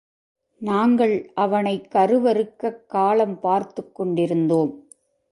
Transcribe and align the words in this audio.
நாங்கள் 0.59 1.31
அவனைக் 1.35 1.87
கருவறுக்கக் 1.91 2.85
காலம் 2.87 3.39
பார்த்துக் 3.39 3.95
கொண்டிருந்தோம். 3.95 4.87